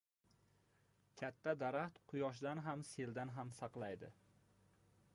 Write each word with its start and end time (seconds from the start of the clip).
•Katta 1.21 1.53
daraxt 1.65 2.03
quyoshdan 2.13 2.65
ham, 2.69 2.83
seldan 2.95 3.37
ham 3.39 3.55
saqlaydi. 3.63 4.15